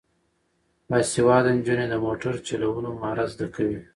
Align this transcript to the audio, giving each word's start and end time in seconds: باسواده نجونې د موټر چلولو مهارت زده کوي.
باسواده 0.89 1.49
نجونې 1.57 1.85
د 1.89 1.95
موټر 2.05 2.33
چلولو 2.47 2.89
مهارت 2.99 3.27
زده 3.33 3.47
کوي. 3.55 3.79